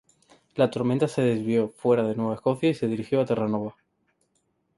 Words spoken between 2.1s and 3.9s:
Nueva Escocia y se dirigió a Terranova.